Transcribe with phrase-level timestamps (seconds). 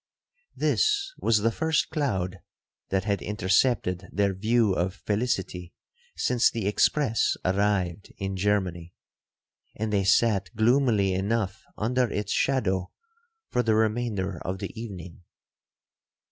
[0.55, 2.39] 'This was the first cloud
[2.89, 5.75] that had intercepted their view of felicity
[6.15, 8.95] since the express arrived in Germany,
[9.75, 12.91] and they sat gloomily enough under its shadow
[13.49, 15.21] for the remainder of the evening.